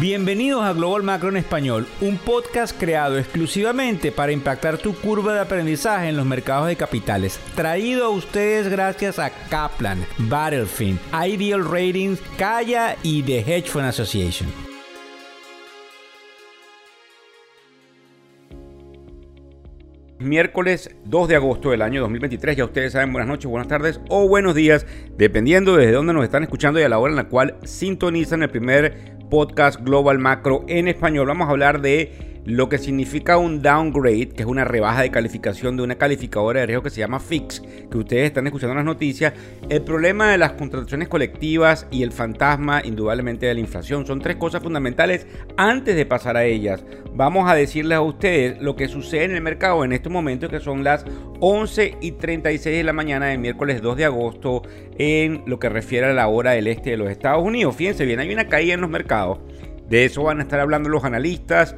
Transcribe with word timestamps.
Bienvenidos 0.00 0.64
a 0.64 0.72
Global 0.72 1.02
Macro 1.02 1.28
en 1.28 1.36
Español, 1.36 1.86
un 2.00 2.16
podcast 2.16 2.74
creado 2.80 3.18
exclusivamente 3.18 4.10
para 4.10 4.32
impactar 4.32 4.78
tu 4.78 4.94
curva 4.94 5.34
de 5.34 5.40
aprendizaje 5.40 6.08
en 6.08 6.16
los 6.16 6.24
mercados 6.24 6.68
de 6.68 6.76
capitales. 6.76 7.38
Traído 7.54 8.06
a 8.06 8.08
ustedes 8.08 8.70
gracias 8.70 9.18
a 9.18 9.28
Kaplan, 9.50 10.06
Battlefield, 10.16 10.98
Ideal 11.12 11.66
Ratings, 11.66 12.18
Kaya 12.38 12.96
y 13.02 13.22
The 13.24 13.40
Hedge 13.40 13.68
Fund 13.68 13.88
Association. 13.88 14.48
Miércoles 20.18 20.96
2 21.04 21.28
de 21.28 21.36
agosto 21.36 21.72
del 21.72 21.82
año 21.82 22.00
2023. 22.00 22.56
Ya 22.56 22.64
ustedes 22.64 22.92
saben, 22.94 23.12
buenas 23.12 23.28
noches, 23.28 23.50
buenas 23.50 23.68
tardes 23.68 24.00
o 24.08 24.26
buenos 24.26 24.54
días, 24.54 24.86
dependiendo 25.18 25.76
desde 25.76 25.92
dónde 25.92 26.14
nos 26.14 26.24
están 26.24 26.42
escuchando 26.42 26.80
y 26.80 26.84
a 26.84 26.88
la 26.88 26.98
hora 26.98 27.12
en 27.12 27.16
la 27.16 27.28
cual 27.28 27.58
sintonizan 27.64 28.42
el 28.42 28.48
primer 28.48 29.19
podcast 29.30 29.80
Global 29.80 30.18
Macro 30.18 30.64
en 30.68 30.88
español. 30.88 31.28
Vamos 31.28 31.48
a 31.48 31.52
hablar 31.52 31.80
de 31.80 32.40
lo 32.44 32.68
que 32.68 32.78
significa 32.78 33.38
un 33.38 33.62
downgrade, 33.62 34.30
que 34.30 34.42
es 34.42 34.48
una 34.48 34.64
rebaja 34.64 35.02
de 35.02 35.10
calificación 35.10 35.76
de 35.76 35.84
una 35.84 35.94
calificadora 35.94 36.60
de 36.60 36.66
riesgo 36.66 36.82
que 36.82 36.90
se 36.90 37.00
llama 37.00 37.20
FIX, 37.20 37.62
que 37.90 37.98
ustedes 37.98 38.26
están 38.26 38.46
escuchando 38.46 38.74
las 38.74 38.84
noticias, 38.84 39.34
el 39.68 39.82
problema 39.82 40.30
de 40.30 40.38
las 40.38 40.52
contrataciones 40.52 41.08
colectivas 41.08 41.86
y 41.90 42.02
el 42.02 42.12
fantasma 42.12 42.82
indudablemente 42.84 43.46
de 43.46 43.54
la 43.54 43.60
inflación. 43.60 44.06
Son 44.06 44.20
tres 44.20 44.36
cosas 44.36 44.62
fundamentales 44.62 45.26
antes 45.56 45.96
de 45.96 46.06
pasar 46.06 46.36
a 46.36 46.44
ellas. 46.44 46.84
Vamos 47.14 47.50
a 47.50 47.54
decirles 47.54 47.96
a 47.96 48.02
ustedes 48.02 48.60
lo 48.60 48.76
que 48.76 48.88
sucede 48.88 49.24
en 49.24 49.34
el 49.34 49.42
mercado 49.42 49.84
en 49.84 49.92
estos 49.92 50.12
momentos, 50.12 50.50
que 50.50 50.60
son 50.60 50.84
las 50.84 51.04
11 51.40 51.96
y 52.00 52.12
36 52.12 52.76
de 52.76 52.84
la 52.84 52.92
mañana 52.92 53.26
del 53.26 53.38
miércoles 53.38 53.82
2 53.82 53.96
de 53.96 54.04
agosto 54.04 54.62
en 54.98 55.42
lo 55.46 55.58
que 55.58 55.68
refiere 55.68 56.06
a 56.06 56.12
la 56.12 56.28
hora 56.28 56.52
del 56.52 56.66
este 56.66 56.90
de 56.90 56.96
los 56.96 57.10
Estados 57.10 57.42
Unidos. 57.42 57.74
Fíjense 57.76 58.04
bien, 58.04 58.20
hay 58.20 58.32
una 58.32 58.48
caída 58.48 58.74
en 58.74 58.80
los 58.80 58.90
mercados. 58.90 59.38
De 59.88 60.04
eso 60.04 60.22
van 60.22 60.38
a 60.38 60.42
estar 60.42 60.60
hablando 60.60 60.88
los 60.88 61.04
analistas 61.04 61.74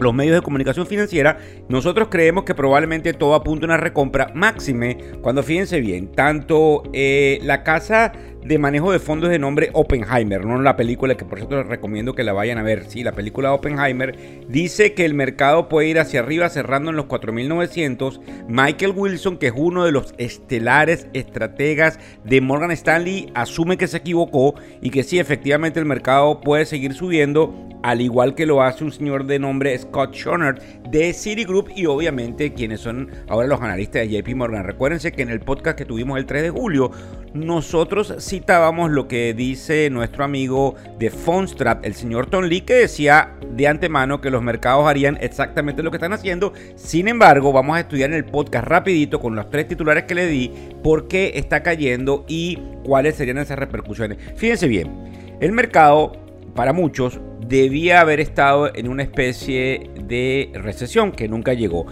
los 0.00 0.14
medios 0.14 0.34
de 0.34 0.42
comunicación 0.42 0.86
financiera, 0.86 1.38
nosotros 1.68 2.08
creemos 2.10 2.44
que 2.44 2.54
probablemente 2.54 3.12
todo 3.12 3.34
apunta 3.34 3.66
a 3.66 3.68
una 3.68 3.76
recompra 3.76 4.30
máxime. 4.34 4.98
Cuando 5.22 5.42
fíjense 5.42 5.80
bien, 5.80 6.12
tanto 6.12 6.82
eh, 6.92 7.38
la 7.42 7.62
casa 7.62 8.12
de 8.44 8.58
manejo 8.58 8.92
de 8.92 8.98
fondos 8.98 9.30
de 9.30 9.38
nombre 9.38 9.70
Oppenheimer, 9.72 10.44
no 10.44 10.60
la 10.60 10.76
película 10.76 11.16
que 11.16 11.24
por 11.24 11.38
cierto 11.38 11.56
les 11.56 11.66
recomiendo 11.66 12.14
que 12.14 12.24
la 12.24 12.32
vayan 12.32 12.58
a 12.58 12.62
ver, 12.62 12.84
sí, 12.88 13.02
la 13.02 13.12
película 13.12 13.52
Oppenheimer 13.52 14.46
dice 14.48 14.94
que 14.94 15.04
el 15.04 15.14
mercado 15.14 15.68
puede 15.68 15.88
ir 15.88 15.98
hacia 15.98 16.20
arriba 16.20 16.48
cerrando 16.48 16.90
en 16.90 16.96
los 16.96 17.06
4900. 17.06 18.20
Michael 18.48 18.94
Wilson, 18.96 19.36
que 19.36 19.48
es 19.48 19.52
uno 19.54 19.84
de 19.84 19.92
los 19.92 20.14
estelares 20.18 21.06
estrategas 21.12 21.98
de 22.24 22.40
Morgan 22.40 22.70
Stanley, 22.70 23.30
asume 23.34 23.76
que 23.76 23.88
se 23.88 23.98
equivocó 23.98 24.54
y 24.80 24.90
que 24.90 25.02
sí, 25.02 25.18
efectivamente 25.18 25.80
el 25.80 25.86
mercado 25.86 26.40
puede 26.40 26.64
seguir 26.64 26.94
subiendo 26.94 27.68
al 27.82 28.00
igual 28.00 28.34
que 28.34 28.46
lo 28.46 28.62
hace 28.62 28.84
un 28.84 28.92
señor 28.92 29.26
de 29.26 29.38
nombre 29.38 29.76
Scott 29.78 30.14
Schoenert 30.14 30.62
de 30.90 31.12
Citigroup 31.12 31.70
y 31.74 31.86
obviamente 31.86 32.52
quienes 32.52 32.80
son 32.80 33.10
ahora 33.28 33.48
los 33.48 33.60
analistas 33.60 34.02
de 34.02 34.22
JP 34.22 34.34
Morgan. 34.36 34.64
Recuérdense 34.64 35.12
que 35.12 35.22
en 35.22 35.30
el 35.30 35.40
podcast 35.40 35.78
que 35.78 35.84
tuvimos 35.84 36.18
el 36.18 36.26
3 36.26 36.42
de 36.42 36.50
julio, 36.50 36.90
nosotros 37.32 38.14
citábamos 38.30 38.92
lo 38.92 39.08
que 39.08 39.34
dice 39.34 39.90
nuestro 39.90 40.22
amigo 40.22 40.76
de 41.00 41.10
Fonstrap, 41.10 41.84
el 41.84 41.94
señor 41.94 42.26
Tom 42.26 42.44
Lee, 42.44 42.60
que 42.60 42.74
decía 42.74 43.34
de 43.50 43.66
antemano 43.66 44.20
que 44.20 44.30
los 44.30 44.40
mercados 44.40 44.86
harían 44.86 45.18
exactamente 45.20 45.82
lo 45.82 45.90
que 45.90 45.96
están 45.96 46.12
haciendo. 46.12 46.52
Sin 46.76 47.08
embargo, 47.08 47.52
vamos 47.52 47.76
a 47.76 47.80
estudiar 47.80 48.10
en 48.10 48.16
el 48.16 48.24
podcast 48.24 48.68
rapidito 48.68 49.18
con 49.18 49.34
los 49.34 49.50
tres 49.50 49.66
titulares 49.66 50.04
que 50.04 50.14
le 50.14 50.28
di, 50.28 50.52
por 50.80 51.08
qué 51.08 51.32
está 51.34 51.64
cayendo 51.64 52.24
y 52.28 52.60
cuáles 52.84 53.16
serían 53.16 53.38
esas 53.38 53.58
repercusiones. 53.58 54.18
Fíjense 54.36 54.68
bien, 54.68 55.36
el 55.40 55.50
mercado 55.50 56.12
para 56.54 56.72
muchos 56.72 57.18
debía 57.50 58.00
haber 58.00 58.20
estado 58.20 58.70
en 58.72 58.88
una 58.88 59.02
especie 59.02 59.90
de 60.04 60.52
recesión 60.54 61.10
que 61.10 61.26
nunca 61.26 61.52
llegó. 61.52 61.86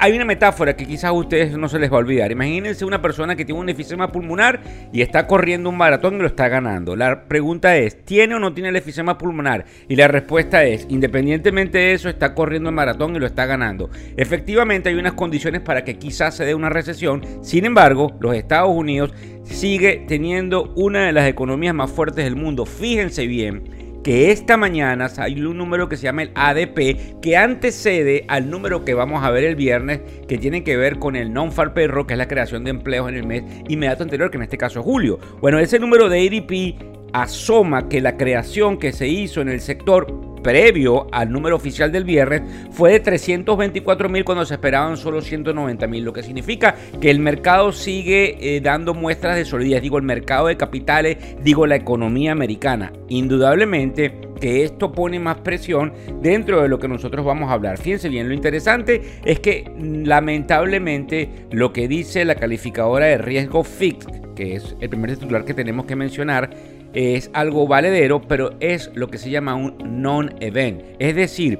hay 0.00 0.12
una 0.12 0.24
metáfora 0.24 0.74
que 0.74 0.84
quizás 0.84 1.04
a 1.04 1.12
ustedes 1.12 1.56
no 1.56 1.68
se 1.68 1.78
les 1.78 1.92
va 1.92 1.96
a 1.96 2.00
olvidar. 2.00 2.32
Imagínense 2.32 2.84
una 2.84 3.00
persona 3.00 3.36
que 3.36 3.44
tiene 3.44 3.60
un 3.60 3.68
efisema 3.68 4.10
pulmonar 4.10 4.60
y 4.92 5.00
está 5.00 5.28
corriendo 5.28 5.70
un 5.70 5.76
maratón 5.76 6.16
y 6.16 6.18
lo 6.18 6.26
está 6.26 6.48
ganando. 6.48 6.96
La 6.96 7.28
pregunta 7.28 7.76
es, 7.76 8.04
¿tiene 8.04 8.34
o 8.34 8.40
no 8.40 8.52
tiene 8.52 8.70
el 8.70 8.76
efisema 8.76 9.16
pulmonar? 9.16 9.64
Y 9.88 9.94
la 9.94 10.08
respuesta 10.08 10.64
es, 10.64 10.86
independientemente 10.90 11.78
de 11.78 11.92
eso, 11.92 12.08
está 12.08 12.34
corriendo 12.34 12.68
el 12.68 12.74
maratón 12.74 13.14
y 13.14 13.20
lo 13.20 13.26
está 13.26 13.46
ganando. 13.46 13.90
Efectivamente 14.16 14.88
hay 14.88 14.96
unas 14.96 15.12
condiciones 15.12 15.60
para 15.60 15.84
que 15.84 15.98
quizás 15.98 16.34
se 16.34 16.44
dé 16.44 16.52
una 16.52 16.68
recesión. 16.68 17.22
Sin 17.42 17.64
embargo, 17.64 18.16
los 18.18 18.34
Estados 18.34 18.70
Unidos 18.74 19.14
sigue 19.44 20.04
teniendo 20.08 20.72
una 20.74 21.06
de 21.06 21.12
las 21.12 21.28
economías 21.28 21.76
más 21.76 21.92
fuertes 21.92 22.24
del 22.24 22.34
mundo. 22.34 22.66
Fíjense 22.66 23.28
bien 23.28 23.83
que 24.04 24.30
esta 24.30 24.58
mañana 24.58 25.10
hay 25.16 25.40
un 25.40 25.56
número 25.56 25.88
que 25.88 25.96
se 25.96 26.04
llama 26.04 26.22
el 26.22 26.30
ADP 26.34 27.20
que 27.22 27.36
antecede 27.38 28.26
al 28.28 28.50
número 28.50 28.84
que 28.84 28.92
vamos 28.92 29.24
a 29.24 29.30
ver 29.30 29.44
el 29.44 29.56
viernes 29.56 30.02
que 30.28 30.36
tiene 30.36 30.62
que 30.62 30.76
ver 30.76 30.98
con 30.98 31.16
el 31.16 31.32
non-farm 31.32 31.72
payroll, 31.72 32.06
que 32.06 32.12
es 32.12 32.18
la 32.18 32.28
creación 32.28 32.64
de 32.64 32.70
empleos 32.70 33.08
en 33.08 33.14
el 33.14 33.26
mes 33.26 33.42
inmediato 33.66 34.02
anterior, 34.02 34.30
que 34.30 34.36
en 34.36 34.42
este 34.42 34.58
caso 34.58 34.80
es 34.80 34.84
julio. 34.84 35.18
Bueno, 35.40 35.58
ese 35.58 35.78
número 35.78 36.10
de 36.10 36.20
ADP 36.20 36.94
asoma 37.14 37.88
que 37.88 38.02
la 38.02 38.18
creación 38.18 38.78
que 38.78 38.92
se 38.92 39.08
hizo 39.08 39.40
en 39.40 39.48
el 39.48 39.60
sector 39.60 40.33
previo 40.44 41.08
al 41.10 41.32
número 41.32 41.56
oficial 41.56 41.90
del 41.90 42.04
viernes 42.04 42.42
fue 42.70 42.92
de 42.92 43.00
324 43.00 44.08
mil 44.08 44.24
cuando 44.24 44.44
se 44.44 44.54
esperaban 44.54 44.96
solo 44.96 45.20
190 45.20 45.88
mil, 45.88 46.04
lo 46.04 46.12
que 46.12 46.22
significa 46.22 46.76
que 47.00 47.10
el 47.10 47.18
mercado 47.18 47.72
sigue 47.72 48.36
eh, 48.38 48.60
dando 48.60 48.94
muestras 48.94 49.34
de 49.34 49.44
solidez, 49.44 49.82
digo 49.82 49.98
el 49.98 50.04
mercado 50.04 50.46
de 50.46 50.56
capitales, 50.56 51.16
digo 51.42 51.66
la 51.66 51.74
economía 51.74 52.30
americana. 52.30 52.92
Indudablemente 53.08 54.20
que 54.40 54.64
esto 54.64 54.92
pone 54.92 55.18
más 55.18 55.38
presión 55.38 55.92
dentro 56.20 56.60
de 56.60 56.68
lo 56.68 56.78
que 56.78 56.86
nosotros 56.86 57.24
vamos 57.24 57.50
a 57.50 57.54
hablar. 57.54 57.78
Fíjense 57.78 58.08
bien, 58.08 58.28
lo 58.28 58.34
interesante 58.34 59.00
es 59.24 59.40
que 59.40 59.64
mm, 59.74 60.04
lamentablemente 60.04 61.46
lo 61.50 61.72
que 61.72 61.88
dice 61.88 62.24
la 62.24 62.34
calificadora 62.34 63.06
de 63.06 63.18
riesgo 63.18 63.64
FIX, 63.64 64.06
que 64.36 64.56
es 64.56 64.76
el 64.80 64.90
primer 64.90 65.16
titular 65.16 65.44
que 65.44 65.54
tenemos 65.54 65.86
que 65.86 65.96
mencionar, 65.96 66.50
es 66.94 67.30
algo 67.34 67.66
valedero, 67.66 68.22
pero 68.22 68.52
es 68.60 68.90
lo 68.94 69.08
que 69.08 69.18
se 69.18 69.30
llama 69.30 69.54
un 69.54 69.76
non-event. 70.02 70.82
Es 70.98 71.14
decir, 71.14 71.58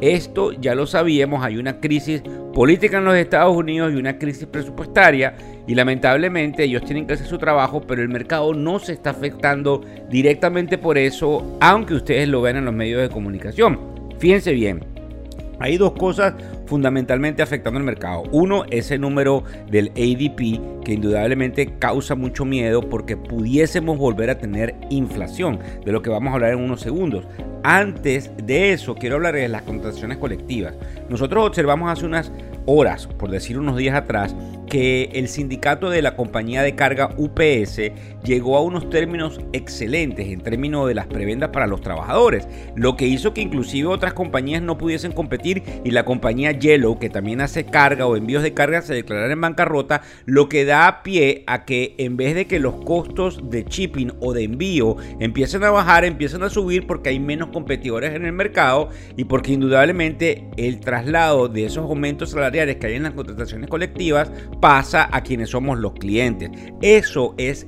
esto 0.00 0.52
ya 0.52 0.74
lo 0.74 0.86
sabíamos, 0.86 1.44
hay 1.44 1.56
una 1.56 1.80
crisis 1.80 2.22
política 2.52 2.98
en 2.98 3.04
los 3.04 3.14
Estados 3.14 3.56
Unidos 3.56 3.92
y 3.92 3.96
una 3.96 4.18
crisis 4.18 4.46
presupuestaria 4.46 5.36
y 5.66 5.74
lamentablemente 5.74 6.64
ellos 6.64 6.84
tienen 6.84 7.06
que 7.06 7.14
hacer 7.14 7.26
su 7.26 7.38
trabajo, 7.38 7.80
pero 7.80 8.02
el 8.02 8.08
mercado 8.08 8.52
no 8.52 8.80
se 8.80 8.92
está 8.92 9.10
afectando 9.10 9.80
directamente 10.10 10.76
por 10.76 10.98
eso, 10.98 11.56
aunque 11.60 11.94
ustedes 11.94 12.28
lo 12.28 12.42
vean 12.42 12.56
en 12.56 12.64
los 12.64 12.74
medios 12.74 13.00
de 13.00 13.08
comunicación. 13.08 13.78
Fíjense 14.18 14.52
bien, 14.52 14.84
hay 15.60 15.76
dos 15.76 15.92
cosas 15.92 16.34
fundamentalmente 16.72 17.42
afectando 17.42 17.78
el 17.78 17.84
mercado. 17.84 18.22
Uno, 18.32 18.64
ese 18.70 18.96
número 18.96 19.44
del 19.70 19.90
ADP 19.90 20.82
que 20.82 20.94
indudablemente 20.94 21.74
causa 21.78 22.14
mucho 22.14 22.46
miedo 22.46 22.88
porque 22.88 23.14
pudiésemos 23.14 23.98
volver 23.98 24.30
a 24.30 24.38
tener 24.38 24.74
inflación, 24.88 25.58
de 25.84 25.92
lo 25.92 26.00
que 26.00 26.08
vamos 26.08 26.30
a 26.30 26.34
hablar 26.36 26.52
en 26.52 26.60
unos 26.60 26.80
segundos. 26.80 27.26
Antes 27.62 28.30
de 28.42 28.72
eso, 28.72 28.94
quiero 28.94 29.16
hablar 29.16 29.34
de 29.34 29.48
las 29.48 29.60
contrataciones 29.62 30.16
colectivas. 30.16 30.72
Nosotros 31.10 31.46
observamos 31.46 31.92
hace 31.92 32.06
unas 32.06 32.32
horas, 32.64 33.06
por 33.06 33.30
decir 33.30 33.58
unos 33.58 33.76
días 33.76 33.94
atrás, 33.94 34.34
que 34.66 35.10
el 35.12 35.28
sindicato 35.28 35.90
de 35.90 36.00
la 36.00 36.16
compañía 36.16 36.62
de 36.62 36.74
carga 36.74 37.10
UPS 37.18 37.82
llegó 38.24 38.56
a 38.56 38.62
unos 38.62 38.88
términos 38.90 39.40
excelentes 39.52 40.28
en 40.28 40.40
términos 40.40 40.88
de 40.88 40.94
las 40.94 41.06
prebendas 41.06 41.50
para 41.50 41.66
los 41.66 41.80
trabajadores, 41.80 42.46
lo 42.76 42.96
que 42.96 43.06
hizo 43.06 43.34
que 43.34 43.40
inclusive 43.40 43.88
otras 43.88 44.14
compañías 44.14 44.62
no 44.62 44.78
pudiesen 44.78 45.12
competir 45.12 45.62
y 45.84 45.90
la 45.90 46.04
compañía 46.04 46.52
Yellow, 46.52 46.98
que 46.98 47.10
también 47.10 47.40
hace 47.40 47.64
carga 47.64 48.06
o 48.06 48.16
envíos 48.16 48.42
de 48.42 48.54
carga, 48.54 48.82
se 48.82 48.94
declarara 48.94 49.32
en 49.32 49.40
bancarrota, 49.40 50.02
lo 50.24 50.48
que 50.48 50.64
da 50.64 51.02
pie 51.02 51.44
a 51.46 51.64
que 51.64 51.94
en 51.98 52.16
vez 52.16 52.34
de 52.34 52.46
que 52.46 52.58
los 52.58 52.74
costos 52.84 53.50
de 53.50 53.64
shipping 53.64 54.12
o 54.20 54.32
de 54.32 54.44
envío 54.44 54.96
empiecen 55.20 55.64
a 55.64 55.70
bajar, 55.70 56.04
empiezan 56.04 56.42
a 56.42 56.50
subir 56.50 56.86
porque 56.86 57.10
hay 57.10 57.20
menos 57.20 57.48
competidores 57.48 58.14
en 58.14 58.24
el 58.24 58.32
mercado 58.32 58.90
y 59.16 59.24
porque 59.24 59.52
indudablemente 59.52 60.48
el 60.56 60.80
traslado 60.80 61.48
de 61.48 61.66
esos 61.66 61.84
aumentos 61.84 62.30
salariales 62.30 62.76
que 62.76 62.86
hay 62.86 62.94
en 62.94 63.04
las 63.04 63.12
contrataciones 63.12 63.68
colectivas 63.68 64.30
pasa 64.60 65.08
a 65.10 65.22
quienes 65.22 65.50
somos 65.50 65.78
los 65.78 65.92
clientes. 65.92 66.50
Eso 66.80 67.34
es 67.38 67.66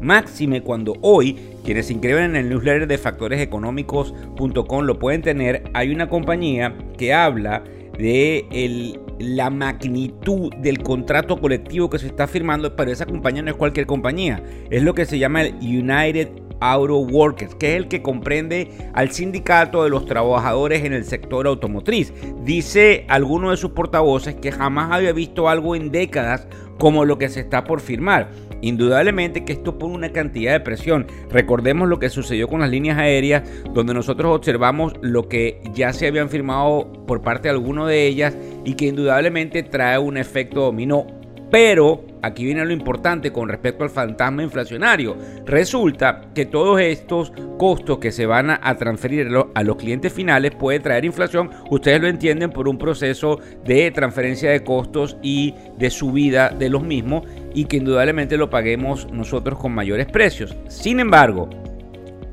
Máxime 0.00 0.62
cuando 0.62 0.94
hoy 1.00 1.38
quienes 1.64 1.86
se 1.86 1.94
inscriben 1.94 2.24
en 2.24 2.36
el 2.36 2.48
newsletter 2.48 2.86
de 2.86 2.98
factoreseconómicos.com 2.98 4.84
lo 4.84 4.98
pueden 4.98 5.22
tener. 5.22 5.64
Hay 5.74 5.90
una 5.90 6.08
compañía 6.08 6.74
que 6.98 7.12
habla 7.12 7.64
de 7.98 8.98
la 9.18 9.50
magnitud 9.50 10.52
del 10.58 10.82
contrato 10.82 11.40
colectivo 11.40 11.88
que 11.88 11.98
se 11.98 12.06
está 12.06 12.26
firmando, 12.26 12.76
pero 12.76 12.90
esa 12.92 13.06
compañía 13.06 13.42
no 13.42 13.50
es 13.50 13.56
cualquier 13.56 13.86
compañía, 13.86 14.42
es 14.70 14.82
lo 14.82 14.94
que 14.94 15.06
se 15.06 15.18
llama 15.18 15.42
el 15.42 15.54
United 15.56 16.28
Auto 16.60 16.98
Workers, 16.98 17.54
que 17.54 17.72
es 17.72 17.76
el 17.76 17.88
que 17.88 18.02
comprende 18.02 18.70
al 18.94 19.10
sindicato 19.10 19.84
de 19.84 19.90
los 19.90 20.06
trabajadores 20.06 20.84
en 20.84 20.92
el 20.92 21.04
sector 21.04 21.46
automotriz. 21.46 22.12
Dice 22.44 23.04
alguno 23.08 23.50
de 23.50 23.56
sus 23.56 23.72
portavoces 23.72 24.34
que 24.36 24.52
jamás 24.52 24.90
había 24.92 25.12
visto 25.12 25.48
algo 25.48 25.74
en 25.74 25.90
décadas 25.90 26.46
como 26.78 27.04
lo 27.04 27.18
que 27.18 27.28
se 27.28 27.40
está 27.40 27.64
por 27.64 27.80
firmar. 27.80 28.30
Indudablemente 28.62 29.44
que 29.44 29.52
esto 29.52 29.78
pone 29.78 29.94
una 29.94 30.12
cantidad 30.12 30.52
de 30.52 30.60
presión. 30.60 31.06
Recordemos 31.30 31.88
lo 31.88 31.98
que 31.98 32.08
sucedió 32.08 32.48
con 32.48 32.60
las 32.60 32.70
líneas 32.70 32.98
aéreas, 32.98 33.42
donde 33.74 33.94
nosotros 33.94 34.34
observamos 34.34 34.94
lo 35.02 35.28
que 35.28 35.60
ya 35.74 35.92
se 35.92 36.06
habían 36.06 36.30
firmado 36.30 37.04
por 37.06 37.22
parte 37.22 37.48
de 37.48 37.54
alguno 37.54 37.86
de 37.86 38.06
ellas 38.06 38.36
y 38.64 38.74
que 38.74 38.86
indudablemente 38.86 39.62
trae 39.62 39.98
un 39.98 40.16
efecto 40.16 40.62
dominó 40.62 41.06
pero 41.50 42.04
aquí 42.26 42.44
viene 42.44 42.64
lo 42.64 42.72
importante 42.72 43.32
con 43.32 43.48
respecto 43.48 43.84
al 43.84 43.90
fantasma 43.90 44.42
inflacionario. 44.42 45.16
Resulta 45.44 46.22
que 46.34 46.46
todos 46.46 46.80
estos 46.80 47.32
costos 47.58 47.98
que 47.98 48.12
se 48.12 48.26
van 48.26 48.50
a 48.50 48.76
transferir 48.76 49.28
a 49.54 49.62
los 49.62 49.76
clientes 49.76 50.12
finales 50.12 50.54
puede 50.54 50.80
traer 50.80 51.04
inflación. 51.04 51.50
Ustedes 51.70 52.00
lo 52.00 52.08
entienden 52.08 52.50
por 52.50 52.68
un 52.68 52.78
proceso 52.78 53.40
de 53.64 53.90
transferencia 53.90 54.50
de 54.50 54.62
costos 54.62 55.16
y 55.22 55.54
de 55.78 55.90
subida 55.90 56.50
de 56.50 56.68
los 56.68 56.82
mismos 56.82 57.22
y 57.54 57.64
que 57.64 57.78
indudablemente 57.78 58.36
lo 58.36 58.50
paguemos 58.50 59.10
nosotros 59.10 59.58
con 59.58 59.72
mayores 59.72 60.06
precios. 60.06 60.54
Sin 60.68 61.00
embargo, 61.00 61.48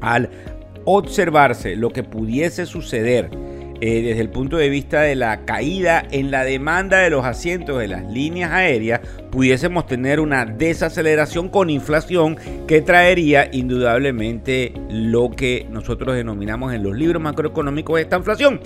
al 0.01 0.29
observarse 0.85 1.75
lo 1.75 1.89
que 1.91 2.03
pudiese 2.03 2.65
suceder 2.65 3.29
eh, 3.85 4.01
desde 4.01 4.21
el 4.21 4.29
punto 4.29 4.55
de 4.55 4.69
vista 4.69 5.01
de 5.01 5.13
la 5.13 5.43
caída 5.43 6.07
en 6.09 6.31
la 6.31 6.45
demanda 6.45 6.99
de 6.99 7.09
los 7.09 7.25
asientos 7.25 7.79
de 7.79 7.89
las 7.89 8.09
líneas 8.09 8.53
aéreas, 8.53 9.01
pudiésemos 9.29 9.87
tener 9.87 10.21
una 10.21 10.45
desaceleración 10.45 11.49
con 11.49 11.69
inflación 11.69 12.37
que 12.65 12.81
traería 12.81 13.49
indudablemente 13.51 14.71
lo 14.89 15.31
que 15.31 15.67
nosotros 15.69 16.15
denominamos 16.15 16.73
en 16.73 16.81
los 16.81 16.95
libros 16.95 17.21
macroeconómicos 17.21 17.99
esta 17.99 18.15
inflación. 18.15 18.61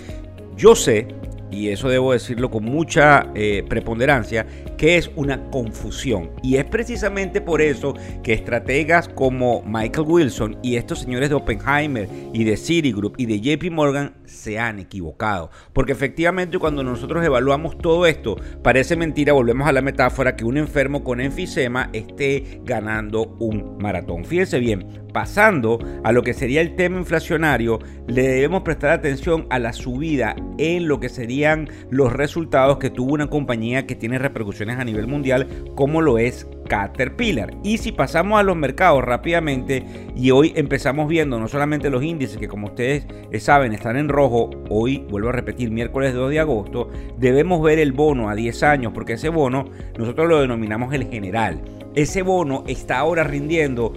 Yo 0.56 0.75
sé 0.75 1.08
y 1.52 1.70
eso 1.70 1.90
debo 1.90 2.14
decirlo 2.14 2.50
con 2.50 2.64
mucha 2.66 3.32
eh, 3.36 3.64
preponderancia, 3.68 4.46
que 4.78 4.98
es 4.98 5.10
una 5.16 5.50
confusión. 5.50 6.32
Y 6.44 6.58
es 6.58 6.66
precisamente 6.66 7.42
por 7.42 7.62
eso 7.62 7.94
que 8.24 8.34
estrategas 8.34 9.08
como 9.08 9.64
Michael 9.64 10.08
Wilson 10.08 10.58
y 10.62 10.76
estos 10.76 11.00
señores 11.00 11.30
de 11.30 11.36
Oppenheimer 11.36 12.10
y 12.34 12.44
de 12.44 12.58
Citigroup 12.58 13.16
y 13.18 13.26
de 13.26 13.40
JP 13.40 13.72
Morgan 13.72 14.14
se 14.26 14.60
han 14.60 14.80
equivocado. 14.80 15.50
Porque 15.74 15.94
efectivamente 15.94 16.60
cuando 16.60 16.84
nosotros 16.84 17.26
evaluamos 17.26 17.78
todo 17.78 18.06
esto, 18.06 18.36
parece 18.64 18.96
mentira, 18.96 19.34
volvemos 19.34 19.68
a 19.68 19.72
la 19.72 19.82
metáfora, 19.82 20.36
que 20.36 20.46
un 20.46 20.58
enfermo 20.58 21.04
con 21.04 21.22
enfisema 21.22 21.90
esté 21.94 22.62
ganando 22.64 23.36
un 23.40 23.78
maratón. 23.80 24.26
Fíjense 24.26 24.60
bien, 24.60 25.06
pasando 25.18 25.80
a 26.04 26.12
lo 26.12 26.22
que 26.22 26.36
sería 26.36 26.62
el 26.62 26.75
tema 26.75 27.00
inflacionario, 27.00 27.80
le 28.06 28.22
debemos 28.22 28.62
prestar 28.62 28.92
atención 28.92 29.48
a 29.50 29.58
la 29.58 29.74
subida 29.74 30.36
en 30.60 30.88
lo 30.88 31.00
que 31.00 31.10
serían 31.10 31.72
los 31.90 32.14
resultados 32.14 32.78
que 32.78 32.92
tuvo 32.92 33.16
una 33.16 33.25
compañía 33.25 33.88
que 33.88 33.96
tiene 33.96 34.19
repercusiones 34.19 34.78
a 34.78 34.84
nivel 34.84 35.08
mundial, 35.08 35.48
como 35.74 36.02
lo 36.04 36.19
es 36.19 36.48
Caterpillar. 36.69 37.50
Y 37.64 37.80
si 37.80 37.92
pasamos 37.92 38.40
a 38.40 38.44
los 38.44 38.56
mercados 38.56 39.04
rápidamente, 39.04 39.84
y 40.16 40.30
hoy 40.30 40.54
empezamos 40.56 41.08
viendo 41.08 41.40
no 41.40 41.48
solamente 41.48 41.90
los 41.90 42.04
índices 42.04 42.38
que 42.38 42.48
como 42.48 42.68
ustedes 42.68 43.08
saben 43.40 43.74
están 43.74 43.98
en 43.98 44.10
rojo, 44.10 44.52
hoy 44.69 45.04
vuelvo 45.10 45.30
a 45.30 45.31
repetir, 45.31 45.72
miércoles 45.72 46.14
2 46.14 46.30
de 46.30 46.40
agosto, 46.40 46.92
debemos 47.18 47.60
ver 47.64 47.80
el 47.80 47.92
bono 47.92 48.30
a 48.30 48.36
10 48.36 48.62
años, 48.62 48.92
porque 48.94 49.14
ese 49.14 49.30
bono 49.30 49.66
nosotros 49.98 50.30
lo 50.30 50.42
denominamos 50.42 50.94
el 50.94 51.10
general. 51.10 51.60
Ese 51.96 52.22
bono 52.22 52.64
está 52.68 53.00
ahora 53.00 53.24
rindiendo 53.24 53.94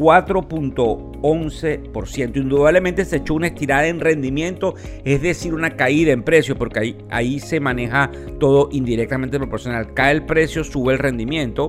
4.11%. 0.00 2.36
Indudablemente 2.36 3.04
se 3.04 3.18
echó 3.18 3.34
una 3.34 3.48
estirada 3.48 3.86
en 3.86 4.00
rendimiento, 4.00 4.74
es 5.04 5.20
decir, 5.20 5.52
una 5.52 5.76
caída 5.76 6.12
en 6.12 6.22
precio, 6.22 6.56
porque 6.56 6.80
ahí, 6.80 6.96
ahí 7.10 7.38
se 7.38 7.60
maneja 7.60 8.10
todo 8.38 8.70
indirectamente 8.72 9.36
proporcional. 9.36 9.92
Cae 9.92 10.12
el 10.12 10.24
precio, 10.24 10.64
sube 10.64 10.94
el 10.94 10.98
rendimiento 10.98 11.68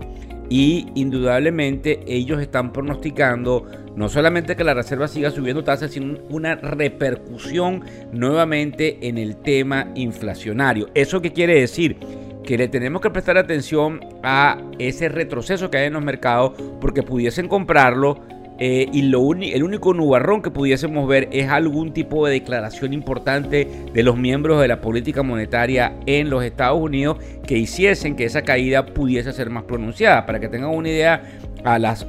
y 0.49 0.87
indudablemente 0.95 1.99
ellos 2.07 2.41
están 2.41 2.71
pronosticando 2.71 3.65
no 3.95 4.07
solamente 4.07 4.55
que 4.55 4.63
la 4.63 4.73
reserva 4.73 5.09
siga 5.09 5.31
subiendo 5.31 5.65
tasas, 5.65 5.91
sino 5.91 6.17
una 6.29 6.55
repercusión 6.55 7.83
nuevamente 8.13 9.05
en 9.07 9.17
el 9.17 9.35
tema 9.37 9.91
inflacionario. 9.95 10.87
¿Eso 10.93 11.21
qué 11.21 11.33
quiere 11.33 11.59
decir? 11.59 11.97
Que 12.43 12.57
le 12.57 12.67
tenemos 12.67 13.01
que 13.01 13.09
prestar 13.09 13.37
atención 13.37 13.99
a 14.23 14.57
ese 14.79 15.09
retroceso 15.09 15.69
que 15.69 15.77
hay 15.77 15.87
en 15.87 15.93
los 15.93 16.03
mercados 16.03 16.53
porque 16.79 17.03
pudiesen 17.03 17.47
comprarlo 17.47 18.19
eh, 18.63 18.87
y 18.93 19.01
lo 19.03 19.33
el 19.33 19.63
único 19.63 19.93
nubarrón 19.93 20.43
que 20.43 20.51
pudiésemos 20.51 21.07
ver 21.07 21.29
es 21.31 21.49
algún 21.49 21.93
tipo 21.93 22.27
de 22.27 22.33
declaración 22.33 22.93
importante 22.93 23.67
de 23.91 24.03
los 24.03 24.17
miembros 24.17 24.61
de 24.61 24.67
la 24.67 24.81
política 24.81 25.23
monetaria 25.23 25.95
en 26.05 26.29
los 26.29 26.43
Estados 26.43 26.79
Unidos 26.79 27.17
que 27.47 27.57
hiciesen 27.57 28.15
que 28.15 28.25
esa 28.25 28.43
caída 28.43 28.85
pudiese 28.85 29.33
ser 29.33 29.49
más 29.49 29.63
pronunciada. 29.63 30.27
Para 30.27 30.39
que 30.39 30.47
tengan 30.47 30.69
una 30.69 30.89
idea, 30.89 31.23
a 31.63 31.79
las 31.79 32.05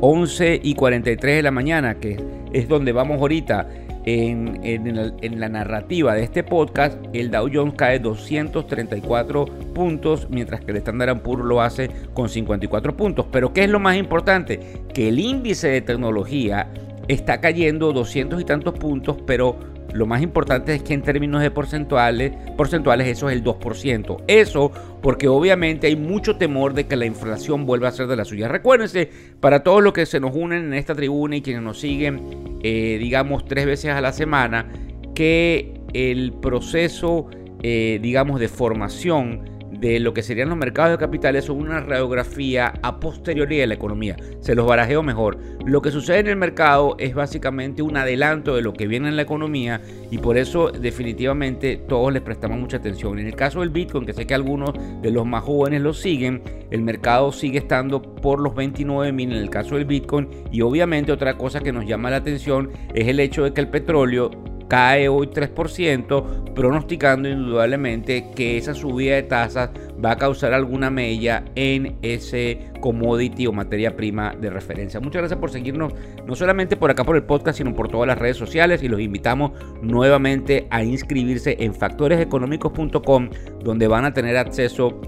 11 0.00 0.54
eh, 0.54 0.60
y 0.62 0.74
43 0.74 1.36
de 1.36 1.42
la 1.42 1.50
mañana, 1.50 1.94
que 1.94 2.16
es 2.52 2.68
donde 2.68 2.92
vamos 2.92 3.20
ahorita, 3.20 3.68
en, 4.04 5.40
la, 5.40 5.48
narrativa 5.48 6.14
de 6.14 6.22
este 6.22 6.42
podcast, 6.42 6.98
el 7.12 7.30
Dow 7.30 7.48
Jones 7.52 7.74
cae 7.76 7.98
234 7.98 9.44
puntos, 9.74 10.28
mientras 10.30 10.60
que 10.62 10.72
el 10.72 10.78
Standard 10.78 11.22
Poor's 11.22 11.44
lo 11.44 11.60
hace 11.60 11.90
con 12.14 12.28
54 12.28 12.96
puntos. 12.96 13.26
Pero 13.30 13.52
¿qué 13.52 13.64
es 13.64 13.70
lo 13.70 13.80
más 13.80 13.96
importante? 13.96 14.60
Que 14.92 15.08
el 15.08 15.18
índice 15.18 15.68
de 15.68 15.80
tecnología 15.80 16.68
está 17.08 17.40
cayendo 17.40 17.92
200 17.92 18.40
y 18.40 18.44
tantos 18.44 18.74
puntos, 18.74 19.16
pero 19.26 19.56
lo 19.92 20.06
más 20.06 20.22
importante 20.22 20.74
es 20.74 20.82
que 20.82 20.94
en 20.94 21.02
términos 21.02 21.42
de 21.42 21.50
porcentuales, 21.50 22.32
porcentuales 22.56 23.06
eso 23.08 23.28
es 23.28 23.36
el 23.36 23.44
2%. 23.44 24.24
Eso 24.26 24.72
porque 25.02 25.28
obviamente 25.28 25.86
hay 25.86 25.96
mucho 25.96 26.36
temor 26.36 26.72
de 26.72 26.86
que 26.86 26.96
la 26.96 27.04
inflación 27.04 27.66
vuelva 27.66 27.88
a 27.88 27.92
ser 27.92 28.06
de 28.06 28.16
la 28.16 28.24
suya. 28.24 28.48
Recuérdense, 28.48 29.10
para 29.40 29.62
todos 29.62 29.82
los 29.82 29.92
que 29.92 30.06
se 30.06 30.20
nos 30.20 30.34
unen 30.34 30.64
en 30.64 30.74
esta 30.74 30.94
tribuna 30.94 31.36
y 31.36 31.42
quienes 31.42 31.62
nos 31.62 31.78
siguen, 31.78 32.51
eh, 32.62 32.98
digamos, 33.00 33.44
tres 33.44 33.66
veces 33.66 33.92
a 33.92 34.00
la 34.00 34.12
semana, 34.12 34.70
que 35.14 35.74
el 35.92 36.32
proceso, 36.32 37.28
eh, 37.62 37.98
digamos, 38.02 38.40
de 38.40 38.48
formación 38.48 39.51
de 39.82 39.98
lo 39.98 40.14
que 40.14 40.22
serían 40.22 40.48
los 40.48 40.56
mercados 40.56 40.92
de 40.92 40.98
capitales 40.98 41.46
son 41.46 41.58
una 41.58 41.80
radiografía 41.80 42.72
a 42.82 43.00
posteriori 43.00 43.56
de 43.56 43.66
la 43.66 43.74
economía. 43.74 44.16
Se 44.38 44.54
los 44.54 44.64
barajeo 44.64 45.02
mejor. 45.02 45.38
Lo 45.66 45.82
que 45.82 45.90
sucede 45.90 46.20
en 46.20 46.28
el 46.28 46.36
mercado 46.36 46.94
es 47.00 47.14
básicamente 47.14 47.82
un 47.82 47.96
adelanto 47.96 48.54
de 48.54 48.62
lo 48.62 48.74
que 48.74 48.86
viene 48.86 49.08
en 49.08 49.16
la 49.16 49.22
economía 49.22 49.80
y 50.08 50.18
por 50.18 50.38
eso 50.38 50.70
definitivamente 50.70 51.82
todos 51.88 52.12
les 52.12 52.22
prestamos 52.22 52.60
mucha 52.60 52.76
atención. 52.76 53.18
En 53.18 53.26
el 53.26 53.34
caso 53.34 53.58
del 53.58 53.70
Bitcoin, 53.70 54.06
que 54.06 54.12
sé 54.12 54.24
que 54.24 54.34
algunos 54.34 54.72
de 55.02 55.10
los 55.10 55.26
más 55.26 55.42
jóvenes 55.42 55.82
lo 55.82 55.92
siguen, 55.94 56.44
el 56.70 56.82
mercado 56.82 57.32
sigue 57.32 57.58
estando 57.58 58.00
por 58.00 58.38
los 58.38 58.54
29 58.54 59.10
mil 59.10 59.32
en 59.32 59.38
el 59.38 59.50
caso 59.50 59.74
del 59.74 59.84
Bitcoin 59.84 60.28
y 60.52 60.60
obviamente 60.60 61.10
otra 61.10 61.36
cosa 61.36 61.58
que 61.58 61.72
nos 61.72 61.86
llama 61.86 62.08
la 62.08 62.18
atención 62.18 62.70
es 62.94 63.08
el 63.08 63.18
hecho 63.18 63.42
de 63.42 63.52
que 63.52 63.60
el 63.60 63.68
petróleo 63.68 64.30
cae 64.72 65.06
hoy 65.06 65.26
3%, 65.26 66.54
pronosticando 66.54 67.28
indudablemente 67.28 68.30
que 68.34 68.56
esa 68.56 68.72
subida 68.72 69.16
de 69.16 69.24
tasas 69.24 69.68
va 70.02 70.12
a 70.12 70.16
causar 70.16 70.54
alguna 70.54 70.88
mella 70.88 71.44
en 71.56 71.98
ese 72.00 72.70
commodity 72.80 73.46
o 73.46 73.52
materia 73.52 73.94
prima 73.94 74.34
de 74.34 74.48
referencia. 74.48 74.98
Muchas 74.98 75.20
gracias 75.20 75.38
por 75.38 75.50
seguirnos, 75.50 75.92
no 76.26 76.34
solamente 76.34 76.78
por 76.78 76.90
acá 76.90 77.04
por 77.04 77.16
el 77.16 77.22
podcast, 77.24 77.58
sino 77.58 77.74
por 77.74 77.88
todas 77.88 78.06
las 78.06 78.16
redes 78.16 78.38
sociales 78.38 78.82
y 78.82 78.88
los 78.88 78.98
invitamos 78.98 79.52
nuevamente 79.82 80.68
a 80.70 80.82
inscribirse 80.82 81.54
en 81.60 81.74
factoreseconómicos.com, 81.74 83.28
donde 83.62 83.88
van 83.88 84.06
a 84.06 84.14
tener 84.14 84.38
acceso 84.38 85.02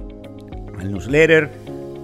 al 0.78 0.92
newsletter, 0.92 1.50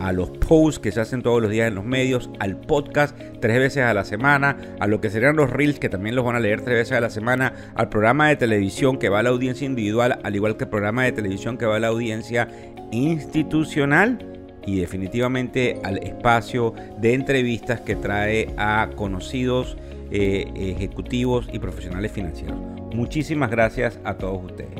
a 0.01 0.13
los 0.13 0.31
posts 0.31 0.81
que 0.81 0.93
se 0.93 1.01
hacen 1.01 1.23
todos 1.23 1.41
los 1.41 1.51
días 1.51 1.69
en 1.69 1.75
los 1.75 1.85
medios, 1.85 2.31
al 2.41 2.57
podcast 2.57 3.17
tres 3.41 3.59
veces 3.59 3.85
a 3.85 3.95
la 3.95 4.05
semana, 4.05 4.57
a 4.81 4.87
lo 4.87 5.01
que 5.01 5.11
serían 5.11 5.37
los 5.37 5.51
reels 5.51 5.79
que 5.79 5.89
también 5.89 6.17
los 6.17 6.25
van 6.25 6.37
a 6.37 6.41
leer 6.41 6.63
tres 6.63 6.79
veces 6.79 6.97
a 6.97 7.01
la 7.01 7.11
semana, 7.11 7.53
al 7.75 7.89
programa 7.89 8.29
de 8.29 8.37
televisión 8.37 8.99
que 8.99 9.09
va 9.09 9.21
a 9.21 9.23
la 9.23 9.31
audiencia 9.31 9.67
individual, 9.67 10.19
al 10.23 10.35
igual 10.35 10.57
que 10.57 10.65
el 10.65 10.71
programa 10.71 11.05
de 11.05 11.13
televisión 11.13 11.59
que 11.59 11.67
va 11.67 11.77
a 11.77 11.81
la 11.81 11.89
audiencia 11.89 12.49
institucional 12.91 14.27
y 14.67 14.81
definitivamente 14.81 15.81
al 15.85 15.99
espacio 15.99 16.75
de 16.99 17.15
entrevistas 17.15 17.81
que 17.81 17.97
trae 17.97 18.53
a 18.57 18.91
conocidos 18.97 19.77
eh, 20.11 20.51
ejecutivos 20.57 21.49
y 21.53 21.59
profesionales 21.59 22.13
financieros. 22.13 22.59
Muchísimas 22.95 23.51
gracias 23.51 24.01
a 24.05 24.15
todos 24.15 24.45
ustedes. 24.45 24.80